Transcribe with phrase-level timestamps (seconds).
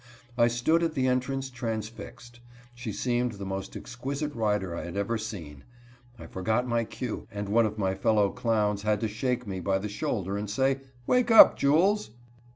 [0.35, 2.39] I stood at the entrance transfixed.
[2.73, 5.63] She seemed the most exquisite rider I had ever seen.
[6.17, 9.77] I forgot my cue, and one of my fellow clowns had to shake me by
[9.77, 12.09] the shoulder and say: "Wake up, Jules."